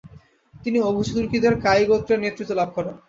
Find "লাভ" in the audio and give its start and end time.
2.59-2.69